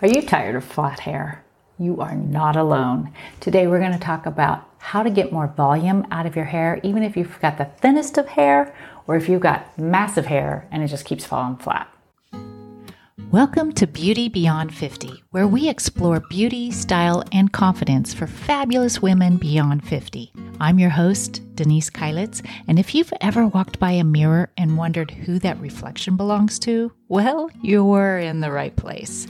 [0.00, 1.44] Are you tired of flat hair?
[1.76, 3.12] You are not alone.
[3.40, 6.78] Today we're going to talk about how to get more volume out of your hair,
[6.84, 8.72] even if you've got the thinnest of hair
[9.08, 11.92] or if you've got massive hair and it just keeps falling flat.
[13.30, 19.36] Welcome to Beauty Beyond 50, where we explore beauty, style, and confidence for fabulous women
[19.36, 20.32] beyond 50.
[20.58, 25.10] I'm your host, Danise Keilitz, and if you've ever walked by a mirror and wondered
[25.10, 29.26] who that reflection belongs to, well, you're in the right place.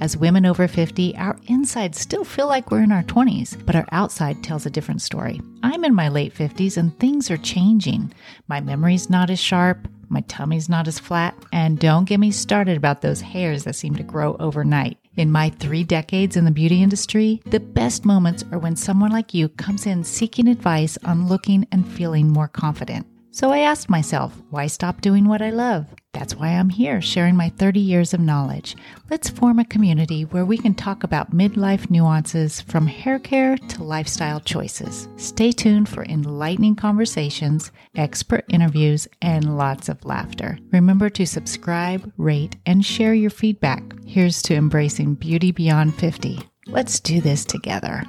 [0.00, 3.86] As women over 50, our insides still feel like we're in our 20s, but our
[3.92, 5.42] outside tells a different story.
[5.62, 8.14] I'm in my late 50s and things are changing.
[8.48, 12.76] My memory's not as sharp, my tummy's not as flat, and don't get me started
[12.76, 14.98] about those hairs that seem to grow overnight.
[15.16, 19.32] In my three decades in the beauty industry, the best moments are when someone like
[19.32, 23.06] you comes in seeking advice on looking and feeling more confident.
[23.36, 25.94] So I asked myself, why stop doing what I love?
[26.14, 28.74] That's why I'm here sharing my 30 years of knowledge.
[29.10, 33.84] Let's form a community where we can talk about midlife nuances from hair care to
[33.84, 35.10] lifestyle choices.
[35.18, 40.58] Stay tuned for enlightening conversations, expert interviews, and lots of laughter.
[40.72, 43.82] Remember to subscribe, rate, and share your feedback.
[44.06, 46.38] Here's to embracing beauty beyond 50.
[46.68, 48.02] Let's do this together.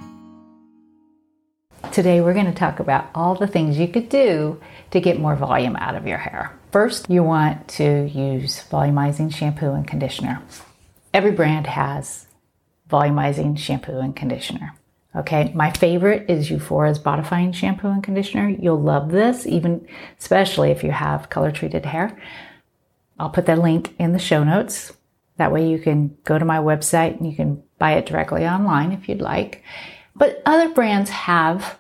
[1.98, 5.36] Today, we're going to talk about all the things you could do to get more
[5.36, 6.56] volume out of your hair.
[6.72, 10.44] First, you want to use volumizing shampoo and conditioner.
[11.12, 12.28] Every brand has
[12.88, 14.76] volumizing shampoo and conditioner.
[15.16, 18.48] Okay, my favorite is Eufora's Bodifying Shampoo and Conditioner.
[18.50, 19.88] You'll love this, even
[20.20, 22.16] especially if you have color treated hair.
[23.18, 24.94] I'll put that link in the show notes.
[25.38, 28.92] That way you can go to my website and you can buy it directly online
[28.92, 29.64] if you'd like.
[30.16, 31.80] But other brands have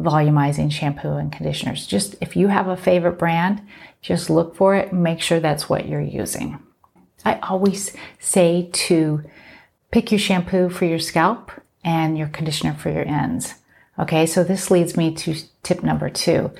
[0.00, 1.86] volumizing shampoo and conditioners.
[1.86, 3.62] Just if you have a favorite brand,
[4.00, 6.58] just look for it make sure that's what you're using.
[7.24, 9.22] I always say to
[9.90, 11.50] pick your shampoo for your scalp
[11.84, 13.54] and your conditioner for your ends.
[13.98, 16.50] Okay, so this leads me to tip number two.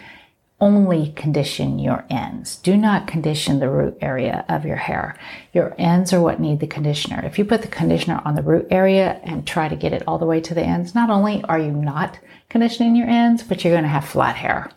[0.61, 2.57] Only condition your ends.
[2.57, 5.17] Do not condition the root area of your hair.
[5.55, 7.25] Your ends are what need the conditioner.
[7.25, 10.19] If you put the conditioner on the root area and try to get it all
[10.19, 12.19] the way to the ends, not only are you not
[12.51, 14.71] conditioning your ends, but you're going to have flat hair.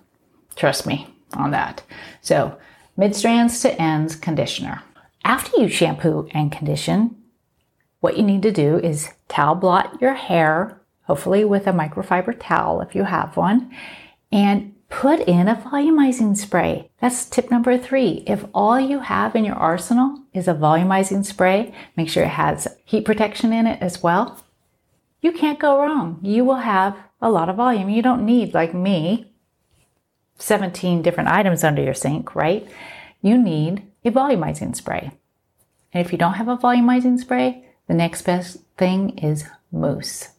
[0.56, 1.84] Trust me on that.
[2.22, 2.58] So,
[2.96, 4.84] mid strands to ends conditioner.
[5.26, 7.16] After you shampoo and condition,
[8.00, 12.82] what you need to do is towel blot your hair, hopefully with a microfiber towel
[12.82, 13.74] if you have one,
[14.32, 16.88] and put in a volumizing spray.
[17.02, 18.24] That's tip number three.
[18.28, 22.68] If all you have in your arsenal is a volumizing spray, make sure it has
[22.86, 24.40] heat protection in it as well.
[25.20, 26.20] You can't go wrong.
[26.22, 27.90] You will have a lot of volume.
[27.90, 29.34] You don't need, like me,
[30.38, 32.70] 17 different items under your sink, right?
[33.22, 35.12] You need a volumizing spray.
[35.92, 40.30] And if you don't have a volumizing spray, the next best thing is mousse.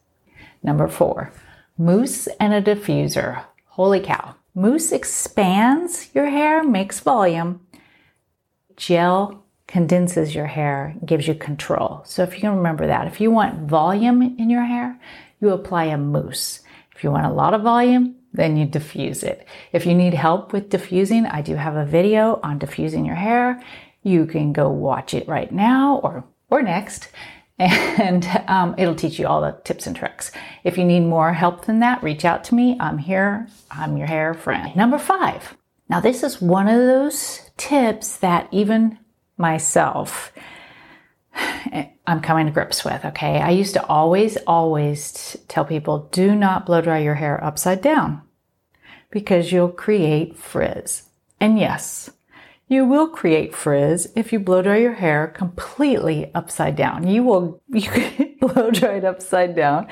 [0.62, 1.32] Number four,
[1.76, 3.44] mousse and a diffuser.
[3.66, 4.36] Holy cow.
[4.54, 7.60] Mousse expands your hair, makes volume.
[8.76, 12.02] Gel condenses your hair, gives you control.
[12.04, 14.98] So if you can remember that, if you want volume in your hair,
[15.40, 16.60] you apply a mousse.
[16.94, 19.46] If you want a lot of volume, then you diffuse it.
[19.72, 23.60] If you need help with diffusing, I do have a video on diffusing your hair.
[24.02, 27.08] You can go watch it right now or, or next
[27.58, 30.32] and um, it'll teach you all the tips and tricks.
[30.64, 32.76] If you need more help than that, reach out to me.
[32.80, 33.48] I'm here.
[33.70, 34.74] I'm your hair friend.
[34.76, 35.56] Number five.
[35.88, 38.98] Now, this is one of those tips that even
[39.36, 40.32] myself
[42.06, 43.40] I'm coming to grips with, okay?
[43.40, 48.22] I used to always, always tell people do not blow dry your hair upside down
[49.10, 51.04] because you'll create frizz.
[51.40, 52.10] And yes,
[52.68, 57.06] you will create frizz if you blow dry your hair completely upside down.
[57.06, 59.88] You will, you blow dry it upside down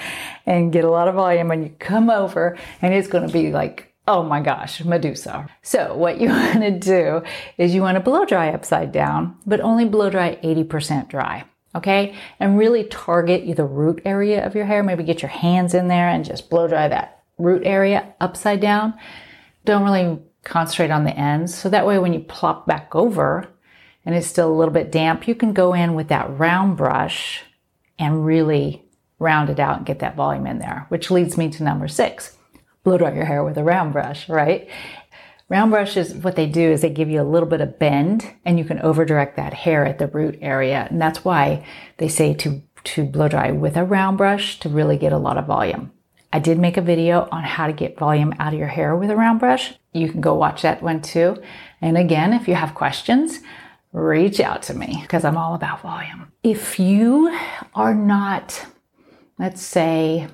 [0.47, 3.53] and get a lot of volume when you come over and it's going to be
[3.53, 5.49] like Oh my gosh, Medusa.
[5.63, 7.23] So what you want to do
[7.57, 11.45] is you want to blow dry upside down, but only blow dry 80% dry.
[11.75, 12.17] Okay.
[12.41, 14.83] And really target the root area of your hair.
[14.83, 18.95] Maybe get your hands in there and just blow dry that root area upside down.
[19.65, 21.55] Don't really concentrate on the ends.
[21.55, 23.49] So that way when you plop back over
[24.05, 27.43] and it's still a little bit damp, you can go in with that round brush
[27.99, 28.85] and really
[29.19, 32.37] round it out and get that volume in there, which leads me to number six
[32.85, 34.69] blow dry your hair with a round brush, right?
[35.49, 38.59] Round brushes, what they do is they give you a little bit of bend and
[38.59, 40.87] you can over direct that hair at the root area.
[40.91, 41.65] And that's why
[41.99, 45.37] they say to, to blow dry with a round brush to really get a lot
[45.37, 45.93] of volume.
[46.33, 49.11] I did make a video on how to get volume out of your hair with
[49.11, 49.75] a round brush.
[49.93, 51.43] You can go watch that one too.
[51.81, 53.41] And again, if you have questions,
[53.93, 56.33] reach out to me because I'm all about volume.
[56.43, 57.37] If you
[57.75, 58.67] are not,
[59.39, 60.29] let's say,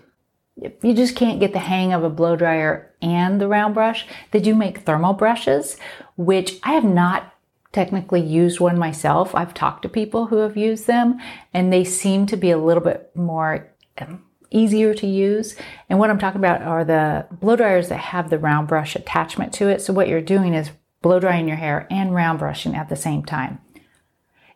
[0.56, 4.06] if you just can't get the hang of a blow dryer and the round brush,
[4.30, 5.76] they do make thermal brushes,
[6.16, 7.34] which I have not
[7.72, 9.34] technically used one myself.
[9.34, 11.18] I've talked to people who have used them
[11.52, 13.68] and they seem to be a little bit more
[13.98, 15.56] um, easier to use.
[15.88, 19.52] And what I'm talking about are the blow dryers that have the round brush attachment
[19.54, 19.80] to it.
[19.80, 20.70] So what you're doing is
[21.02, 23.60] blow drying your hair and round brushing at the same time.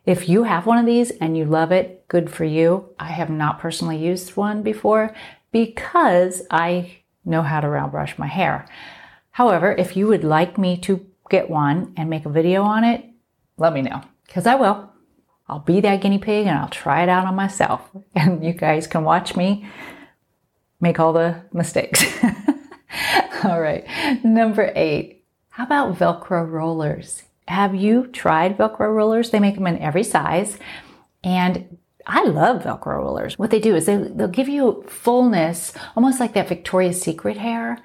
[0.05, 2.89] If you have one of these and you love it, good for you.
[2.99, 5.15] I have not personally used one before
[5.51, 8.67] because I know how to round brush my hair.
[9.31, 13.05] However, if you would like me to get one and make a video on it,
[13.57, 14.92] let me know because I will.
[15.53, 17.87] I'll be that guinea pig and I'll try it out on myself.
[18.15, 19.67] And you guys can watch me
[20.81, 22.03] make all the mistakes.
[23.43, 23.85] all right.
[24.23, 25.23] Number eight.
[25.49, 27.23] How about Velcro rollers?
[27.47, 29.29] Have you tried Velcro rollers?
[29.29, 30.57] They make them in every size.
[31.23, 31.77] And
[32.07, 33.37] I love Velcro rollers.
[33.37, 37.77] What they do is they, they'll give you fullness, almost like that Victoria's Secret hair.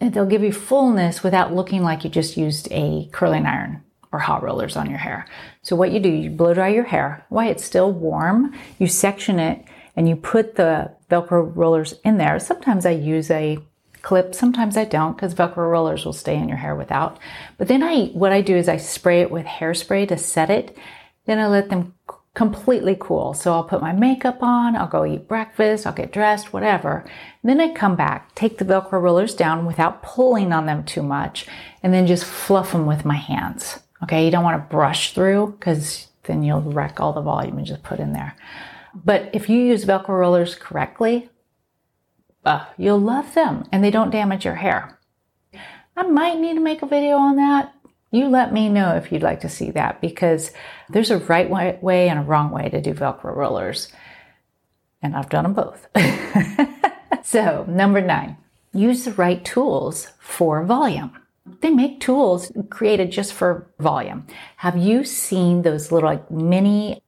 [0.00, 3.82] They'll give you fullness without looking like you just used a curling iron
[4.14, 5.26] or hot rollers on your hair.
[5.62, 9.40] So what you do, you blow dry your hair while it's still warm, you section
[9.40, 9.64] it
[9.96, 12.38] and you put the Velcro rollers in there.
[12.38, 13.58] Sometimes I use a
[14.02, 17.18] clip, sometimes I don't because Velcro rollers will stay in your hair without.
[17.58, 20.76] But then I, what I do is I spray it with hairspray to set it.
[21.26, 21.94] Then I let them
[22.34, 23.34] completely cool.
[23.34, 27.04] So I'll put my makeup on, I'll go eat breakfast, I'll get dressed, whatever.
[27.42, 31.02] And then I come back, take the Velcro rollers down without pulling on them too
[31.02, 31.46] much,
[31.82, 33.80] and then just fluff them with my hands.
[34.04, 37.66] Okay, you don't want to brush through because then you'll wreck all the volume and
[37.66, 38.36] just put in there.
[38.94, 41.30] But if you use Velcro rollers correctly,
[42.44, 44.98] uh, you'll love them and they don't damage your hair.
[45.96, 47.74] I might need to make a video on that.
[48.10, 50.52] You let me know if you'd like to see that because
[50.90, 51.50] there's a right
[51.82, 53.90] way and a wrong way to do Velcro rollers.
[55.00, 55.88] And I've done them both.
[57.24, 58.36] so, number nine,
[58.74, 61.16] use the right tools for volume.
[61.60, 64.26] They make tools created just for volume.
[64.56, 67.02] Have you seen those little like mini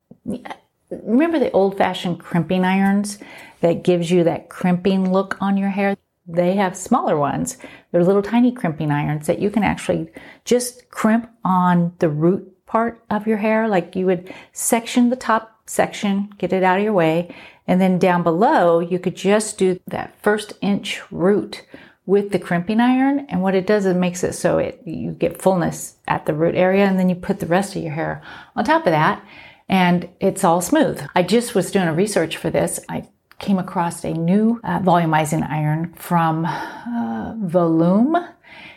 [0.90, 3.18] remember the old fashioned crimping irons
[3.60, 5.96] that gives you that crimping look on your hair?
[6.26, 7.56] They have smaller ones.
[7.90, 10.10] They're little tiny crimping irons that you can actually
[10.44, 13.68] just crimp on the root part of your hair.
[13.68, 17.34] Like you would section the top section, get it out of your way.
[17.66, 21.64] And then down below, you could just do that first inch root
[22.06, 23.26] with the crimping iron.
[23.28, 26.34] And what it does is it makes it so it, you get fullness at the
[26.34, 28.22] root area and then you put the rest of your hair
[28.54, 29.22] on top of that
[29.68, 31.04] and it's all smooth.
[31.14, 32.78] I just was doing a research for this.
[32.88, 33.08] I
[33.38, 38.32] came across a new uh, volumizing iron from uh, Voloom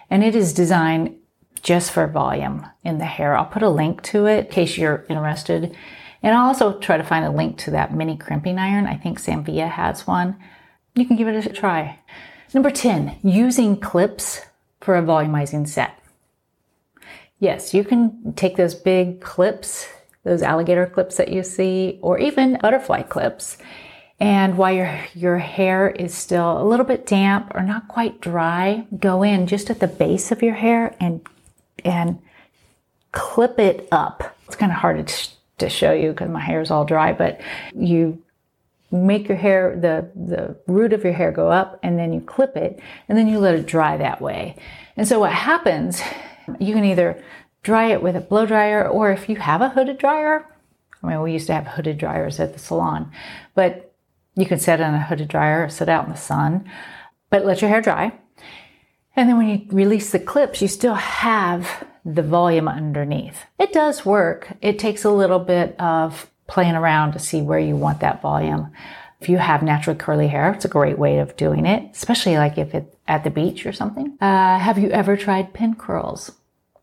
[0.09, 1.15] and it is designed
[1.61, 3.37] just for volume in the hair.
[3.37, 5.75] I'll put a link to it in case you're interested.
[6.23, 8.87] And I'll also try to find a link to that mini crimping iron.
[8.87, 10.35] I think Sam Villa has one.
[10.95, 11.99] You can give it a try.
[12.51, 14.41] Number 10, using clips
[14.81, 15.99] for a volumizing set.
[17.39, 19.87] Yes, you can take those big clips,
[20.23, 23.57] those alligator clips that you see, or even butterfly clips.
[24.19, 28.87] And while your, your hair is still a little bit damp or not quite dry,
[28.99, 31.21] go in just at the base of your hair and,
[31.85, 32.19] and
[33.11, 34.35] clip it up.
[34.47, 35.29] It's kind of hard to,
[35.59, 37.39] to show you because my hair is all dry, but
[37.75, 38.21] you
[38.91, 42.57] make your hair, the, the root of your hair go up and then you clip
[42.57, 44.55] it and then you let it dry that way.
[44.97, 46.01] And so what happens,
[46.59, 47.23] you can either
[47.61, 50.45] dry it with a blow dryer or if you have a hooded dryer,
[51.03, 53.11] I mean, we used to have hooded dryers at the salon,
[53.53, 53.93] but
[54.35, 56.69] you can set in a hooded dryer sit out in the sun,
[57.29, 58.11] but let your hair dry.
[59.15, 63.45] And then when you release the clips, you still have the volume underneath.
[63.59, 64.53] It does work.
[64.61, 68.71] It takes a little bit of playing around to see where you want that volume.
[69.21, 72.57] If you have naturally curly hair, it's a great way of doing it, especially like
[72.57, 74.17] if it's at the beach or something.
[74.19, 76.31] Uh, have you ever tried pin curls?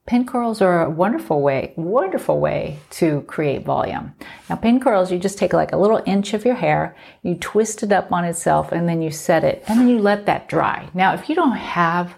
[0.07, 4.15] Pin curls are a wonderful way, wonderful way to create volume.
[4.49, 7.83] Now, pin curls, you just take like a little inch of your hair, you twist
[7.83, 10.89] it up on itself, and then you set it, and then you let that dry.
[10.95, 12.15] Now, if you don't have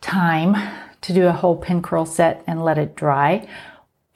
[0.00, 0.56] time
[1.02, 3.46] to do a whole pin curl set and let it dry,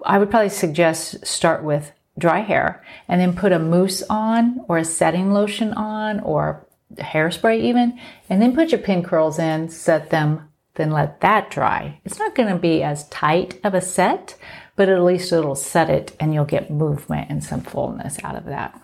[0.04, 4.78] I would probably suggest start with dry hair and then put a mousse on or
[4.78, 6.66] a setting lotion on or
[6.96, 7.98] hairspray even,
[8.30, 12.00] and then put your pin curls in, set them, then let that dry.
[12.04, 14.36] It's not going to be as tight of a set,
[14.76, 18.44] but at least it'll set it and you'll get movement and some fullness out of
[18.46, 18.80] that.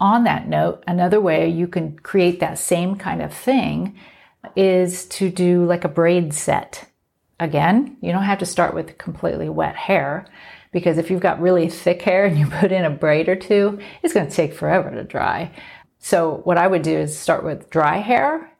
[0.00, 3.98] On that note, another way you can create that same kind of thing
[4.54, 6.88] is to do like a braid set.
[7.40, 10.26] Again, you don't have to start with completely wet hair.
[10.72, 13.78] Because if you've got really thick hair and you put in a braid or two,
[14.02, 15.50] it's going to take forever to dry.
[15.98, 18.52] So what I would do is start with dry hair.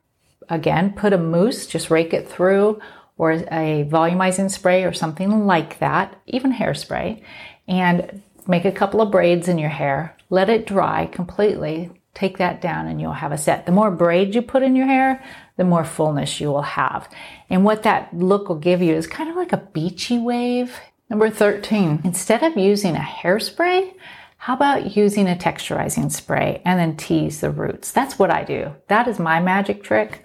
[0.49, 2.81] Again, put a mousse, just rake it through,
[3.17, 7.21] or a volumizing spray or something like that, even hairspray,
[7.67, 10.15] and make a couple of braids in your hair.
[10.29, 11.91] Let it dry completely.
[12.15, 13.65] Take that down and you'll have a set.
[13.65, 15.23] The more braids you put in your hair,
[15.57, 17.07] the more fullness you will have.
[17.49, 20.79] And what that look will give you is kind of like a beachy wave.
[21.09, 23.95] Number 13, instead of using a hairspray,
[24.37, 27.91] how about using a texturizing spray and then tease the roots?
[27.91, 28.75] That's what I do.
[28.89, 30.23] That is my magic trick.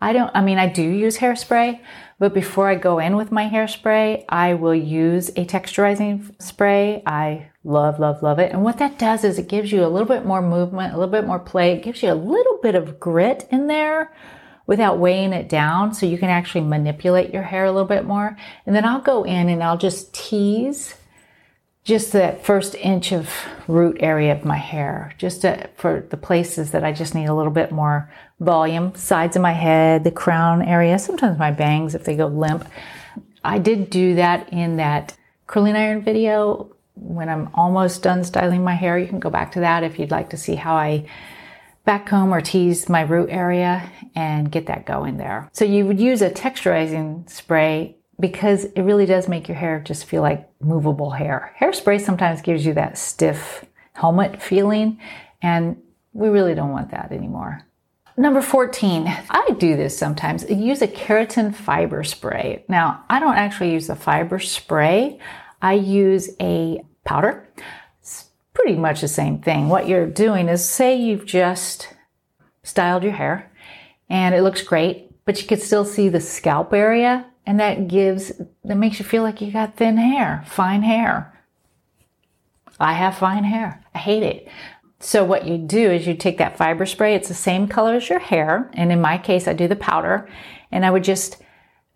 [0.00, 1.80] I don't, I mean, I do use hairspray,
[2.18, 7.04] but before I go in with my hairspray, I will use a texturizing spray.
[7.06, 8.50] I love, love, love it.
[8.50, 11.12] And what that does is it gives you a little bit more movement, a little
[11.12, 11.74] bit more play.
[11.74, 14.12] It gives you a little bit of grit in there
[14.66, 18.36] without weighing it down so you can actually manipulate your hair a little bit more.
[18.66, 20.94] And then I'll go in and I'll just tease
[21.84, 23.30] just that first inch of
[23.68, 27.34] root area of my hair, just to, for the places that I just need a
[27.34, 32.04] little bit more volume, sides of my head, the crown area, sometimes my bangs if
[32.04, 32.66] they go limp.
[33.44, 35.14] I did do that in that
[35.46, 38.98] curling iron video when I'm almost done styling my hair.
[38.98, 41.06] You can go back to that if you'd like to see how I
[41.84, 45.50] back comb or tease my root area and get that going there.
[45.52, 50.04] So you would use a texturizing spray because it really does make your hair just
[50.04, 51.54] feel like movable hair.
[51.60, 55.00] Hairspray sometimes gives you that stiff helmet feeling,
[55.42, 55.76] and
[56.12, 57.62] we really don't want that anymore.
[58.16, 60.48] Number 14, I do this sometimes.
[60.48, 62.64] Use a keratin fiber spray.
[62.68, 65.18] Now, I don't actually use the fiber spray,
[65.60, 67.48] I use a powder.
[68.54, 69.68] Pretty much the same thing.
[69.68, 71.88] What you're doing is say you've just
[72.62, 73.50] styled your hair
[74.08, 78.32] and it looks great, but you can still see the scalp area and that gives,
[78.64, 81.30] that makes you feel like you got thin hair, fine hair.
[82.80, 83.84] I have fine hair.
[83.94, 84.48] I hate it.
[85.00, 87.14] So what you do is you take that fiber spray.
[87.14, 88.70] It's the same color as your hair.
[88.72, 90.28] And in my case, I do the powder
[90.72, 91.42] and I would just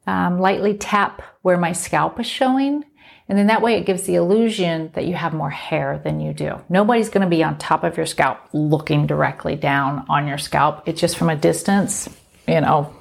[0.06, 2.84] um, lightly tap where my scalp is showing.
[3.28, 6.32] And then that way it gives the illusion that you have more hair than you
[6.32, 6.60] do.
[6.68, 10.82] Nobody's going to be on top of your scalp looking directly down on your scalp.
[10.86, 12.08] It's just from a distance,
[12.46, 12.94] you know,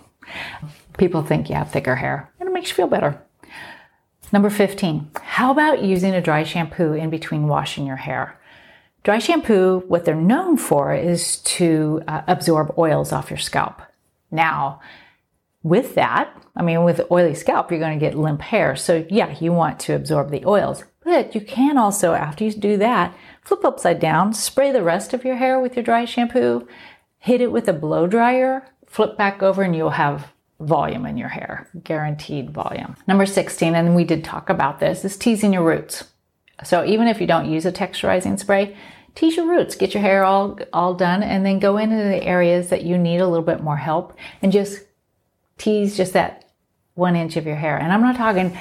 [0.97, 3.21] people think you have thicker hair and it makes you feel better.
[4.33, 8.37] Number 15, how about using a dry shampoo in between washing your hair?
[9.03, 13.81] Dry shampoo, what they're known for is to uh, absorb oils off your scalp.
[14.29, 14.81] Now,
[15.67, 18.75] with that, I mean, with oily scalp, you're going to get limp hair.
[18.75, 20.83] So, yeah, you want to absorb the oils.
[21.03, 25.23] But you can also, after you do that, flip upside down, spray the rest of
[25.23, 26.67] your hair with your dry shampoo,
[27.19, 30.27] hit it with a blow dryer, flip back over, and you'll have
[30.59, 32.95] volume in your hair, guaranteed volume.
[33.07, 36.05] Number 16, and we did talk about this, is teasing your roots.
[36.63, 38.75] So even if you don't use a texturizing spray,
[39.13, 42.69] tease your roots, get your hair all, all done, and then go into the areas
[42.69, 44.81] that you need a little bit more help and just
[45.57, 46.51] tease just that
[46.95, 47.77] one inch of your hair.
[47.77, 48.57] And I'm not talking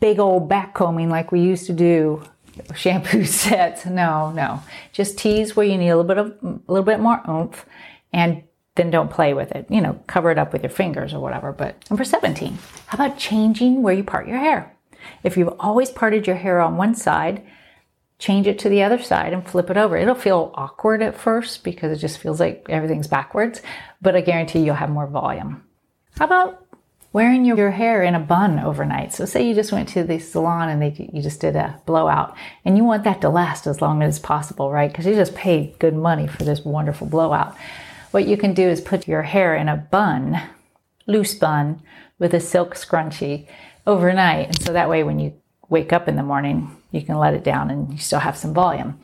[0.00, 2.22] big old back combing like we used to do
[2.74, 3.86] shampoo sets.
[3.86, 4.62] No, no.
[4.92, 7.64] Just tease where you need a little bit of a little bit more oomph
[8.12, 8.42] and
[8.74, 9.66] then don't play with it.
[9.70, 11.52] You know, cover it up with your fingers or whatever.
[11.52, 14.74] But number 17, how about changing where you part your hair?
[15.22, 17.44] If you've always parted your hair on one side,
[18.18, 19.96] change it to the other side and flip it over.
[19.96, 23.62] It'll feel awkward at first because it just feels like everything's backwards,
[24.02, 25.62] but I guarantee you'll have more volume.
[26.18, 26.66] How about
[27.12, 29.12] wearing your hair in a bun overnight?
[29.12, 32.36] So say you just went to the salon and they, you just did a blowout
[32.64, 34.90] and you want that to last as long as possible, right?
[34.90, 37.56] Because you just paid good money for this wonderful blowout.
[38.10, 40.42] What you can do is put your hair in a bun,
[41.06, 41.82] loose bun,
[42.18, 43.46] with a silk scrunchie
[43.86, 44.46] overnight.
[44.46, 45.34] And so that way, when you
[45.68, 48.52] wake up in the morning, you can let it down and you still have some
[48.52, 49.00] volume.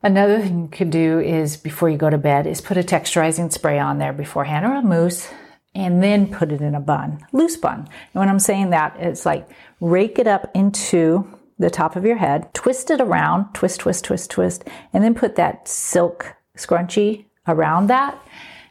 [0.00, 3.52] Another thing you could do is before you go to bed is put a texturizing
[3.52, 5.28] spray on there beforehand or a mousse
[5.74, 7.80] and then put it in a bun, loose bun.
[7.80, 9.48] And when I'm saying that, it's like
[9.80, 11.26] rake it up into
[11.58, 15.36] the top of your head, twist it around, twist, twist, twist, twist, and then put
[15.36, 18.18] that silk scrunchie around that.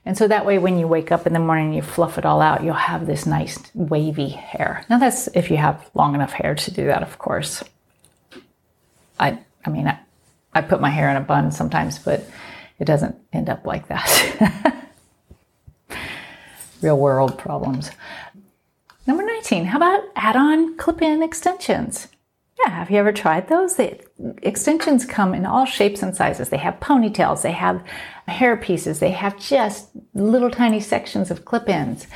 [0.06, 2.25] And so that way, when you wake up in the morning, and you fluff it
[2.25, 4.86] all out, you'll have this nice wavy hair.
[4.89, 7.63] Now, that's if you have long enough hair to do that, of course.
[9.20, 10.00] I, I mean, I,
[10.53, 12.24] I put my hair in a bun sometimes, but
[12.79, 14.88] it doesn't end up like that.
[16.81, 17.91] Real world problems.
[19.05, 22.07] Number 19, how about add on clip in extensions?
[22.59, 23.75] Yeah, have you ever tried those?
[23.75, 24.00] The
[24.41, 26.50] extensions come in all shapes and sizes.
[26.50, 27.83] They have ponytails, they have
[28.27, 32.07] hair pieces, they have just little tiny sections of clip ins.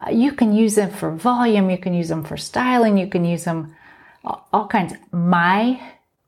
[0.00, 3.24] Uh, you can use them for volume, you can use them for styling, you can
[3.24, 3.74] use them
[4.52, 4.94] all kinds.
[5.10, 5.80] My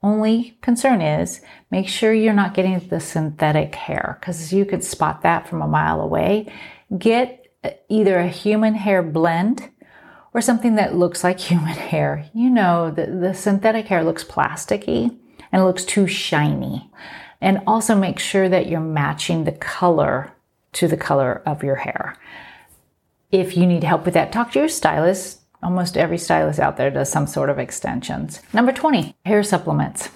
[0.03, 5.23] only concern is make sure you're not getting the synthetic hair because you could spot
[5.23, 6.51] that from a mile away.
[6.99, 7.40] Get
[7.89, 9.71] either a human hair blend
[10.33, 12.29] or something that looks like human hair.
[12.35, 15.17] You know, the, the synthetic hair looks plasticky
[15.53, 16.91] and looks too shiny.
[17.41, 20.33] And also make sure that you're matching the color
[20.75, 22.17] to the color of your hair.
[23.33, 26.91] If you need help with that, talk to your stylist Almost every stylist out there
[26.91, 28.41] does some sort of extensions.
[28.53, 30.09] Number 20, hair supplements.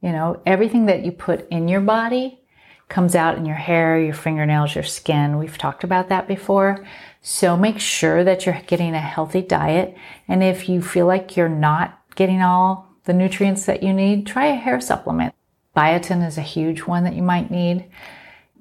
[0.00, 2.40] You know, everything that you put in your body
[2.88, 5.38] comes out in your hair, your fingernails, your skin.
[5.38, 6.86] We've talked about that before.
[7.22, 9.96] So make sure that you're getting a healthy diet.
[10.28, 14.46] And if you feel like you're not getting all the nutrients that you need, try
[14.46, 15.34] a hair supplement.
[15.76, 17.86] Biotin is a huge one that you might need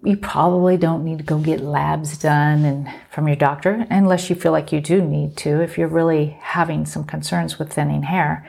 [0.05, 4.36] you probably don't need to go get labs done and from your doctor unless you
[4.36, 8.48] feel like you do need to if you're really having some concerns with thinning hair.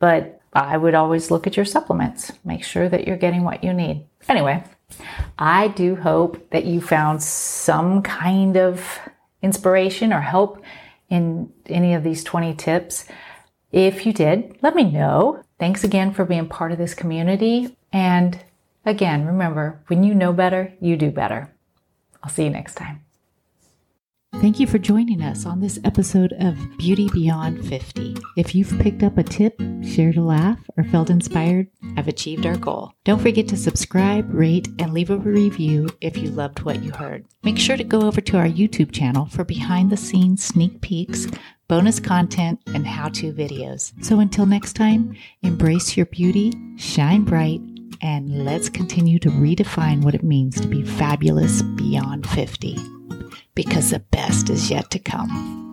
[0.00, 2.32] But I would always look at your supplements.
[2.44, 4.04] Make sure that you're getting what you need.
[4.28, 4.64] Anyway,
[5.38, 8.98] I do hope that you found some kind of
[9.42, 10.62] inspiration or help
[11.08, 13.06] in any of these 20 tips.
[13.72, 15.42] If you did, let me know.
[15.58, 18.40] Thanks again for being part of this community and
[18.86, 21.50] Again, remember, when you know better, you do better.
[22.22, 23.03] I'll see you next time.
[24.40, 28.16] Thank you for joining us on this episode of Beauty Beyond 50.
[28.36, 32.56] If you've picked up a tip, shared a laugh, or felt inspired, I've achieved our
[32.56, 32.92] goal.
[33.04, 37.24] Don't forget to subscribe, rate, and leave a review if you loved what you heard.
[37.42, 41.26] Make sure to go over to our YouTube channel for behind the scenes sneak peeks,
[41.66, 43.92] bonus content, and how to videos.
[44.04, 47.62] So until next time, embrace your beauty, shine bright,
[48.02, 52.93] and let's continue to redefine what it means to be fabulous beyond 50
[53.54, 55.63] because the best is yet to come.